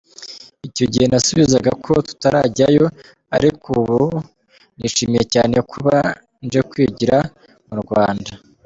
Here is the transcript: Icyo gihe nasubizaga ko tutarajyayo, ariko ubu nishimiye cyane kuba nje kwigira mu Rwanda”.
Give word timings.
Icyo 0.67 0.85
gihe 0.91 1.05
nasubizaga 1.07 1.71
ko 1.85 1.93
tutarajyayo, 2.07 2.85
ariko 3.37 3.67
ubu 3.81 3.99
nishimiye 4.77 5.23
cyane 5.33 5.55
kuba 5.71 5.95
nje 6.43 6.61
kwigira 6.69 7.17
mu 7.67 7.75
Rwanda”. 7.83 8.31